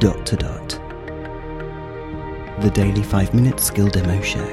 [0.00, 0.68] dot to dot.
[2.62, 4.46] The daily 5 minute skill demo show.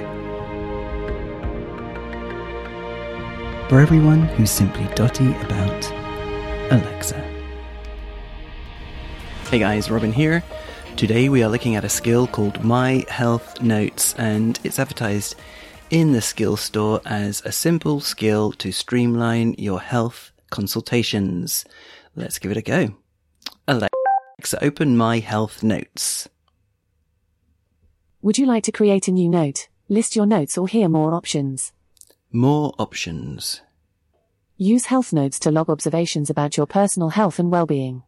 [3.69, 5.89] For everyone who's simply dotty about
[6.69, 7.15] Alexa.
[9.49, 10.43] Hey guys, Robin here.
[10.97, 15.35] Today we are looking at a skill called My Health Notes and it's advertised
[15.89, 21.63] in the skill store as a simple skill to streamline your health consultations.
[22.17, 22.95] Let's give it a go.
[23.65, 23.96] Alexa,
[24.61, 26.27] open My Health Notes.
[28.21, 31.71] Would you like to create a new note, list your notes or hear more options?
[32.31, 33.61] More options.
[34.57, 38.03] Use health notes to log observations about your personal health and well-being.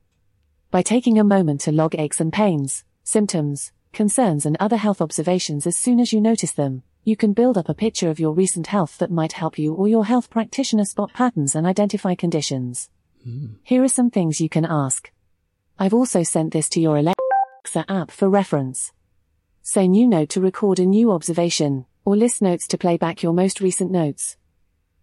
[0.72, 5.66] By taking a moment to log aches and pains, symptoms, concerns and other health observations
[5.66, 8.68] as soon as you notice them, you can build up a picture of your recent
[8.68, 12.90] health that might help you or your health practitioner spot patterns and identify conditions.
[13.24, 13.54] Hmm.
[13.64, 15.12] Here are some things you can ask.
[15.82, 18.92] I've also sent this to your Alexa app for reference.
[19.62, 23.32] Say new note to record a new observation, or list notes to play back your
[23.32, 24.36] most recent notes.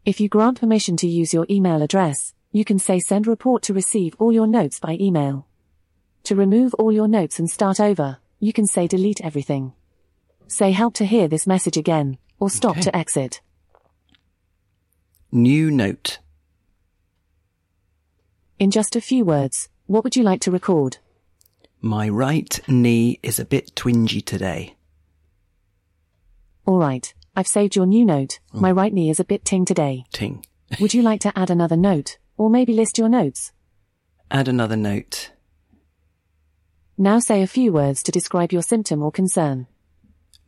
[0.04, 3.72] If you grant permission to use your email address, you can say send report to
[3.72, 5.46] receive all your notes by email.
[6.24, 9.72] To remove all your notes and start over, you can say delete everything.
[10.46, 12.82] Say help to hear this message again, or stop Okay.
[12.82, 13.40] to exit.
[15.32, 16.18] New note.
[18.58, 20.98] In just a few words, what would you like to record?
[21.80, 24.76] My right knee is a bit twingy today.
[26.66, 28.40] Alright, I've saved your new note.
[28.52, 28.60] Oh.
[28.60, 30.04] My right knee is a bit ting today.
[30.12, 30.44] Ting.
[30.80, 33.52] Would you like to add another note, or maybe list your notes?
[34.32, 35.30] Add another note.
[36.98, 39.68] Now say a few words to describe your symptom or concern.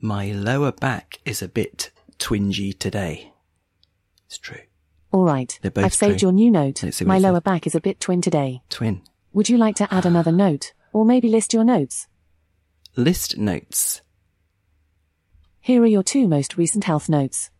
[0.00, 3.33] My lower back is a bit twingy today.
[4.27, 4.62] It's true.
[5.12, 6.28] Alright, They're both I've saved true.
[6.28, 6.83] your new note.
[6.83, 8.62] Let's see what My lower back is a bit twin today.
[8.70, 9.03] Twin.
[9.39, 12.08] Would you like to add another note, or maybe list your notes?
[12.97, 14.03] List notes.
[15.61, 17.53] Here are your two most recent health notes.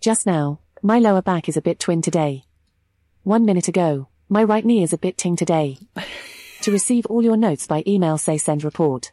[0.00, 2.44] Just now, my lower back is a bit twin today.
[3.24, 5.78] One minute ago, my right knee is a bit ting today.
[6.60, 9.10] to receive all your notes by email say send report.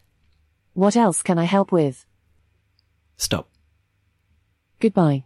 [0.74, 2.06] What else can I help with?
[3.18, 3.50] Stop.
[4.80, 5.24] Goodbye.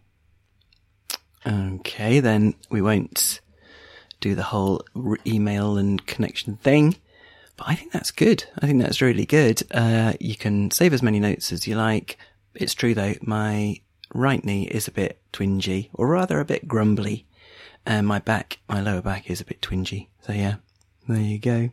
[1.46, 3.42] Okay, then we won't
[4.20, 4.84] do the whole
[5.26, 6.96] email and connection thing.
[7.56, 8.44] But I think that's good.
[8.58, 9.62] I think that's really good.
[9.70, 12.16] Uh, you can save as many notes as you like.
[12.54, 13.80] It's true though, my
[14.14, 17.26] right knee is a bit twingy, or rather a bit grumbly.
[17.86, 20.08] And my back, my lower back is a bit twingy.
[20.22, 20.56] So yeah,
[21.08, 21.70] there you go.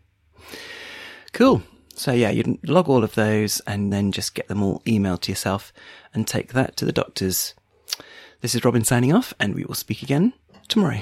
[1.34, 1.64] Cool.
[1.96, 5.32] So yeah, you log all of those and then just get them all emailed to
[5.32, 5.74] yourself
[6.14, 7.54] and take that to the doctors.
[8.42, 10.34] This is Robin signing off, and we will speak again
[10.68, 11.02] tomorrow.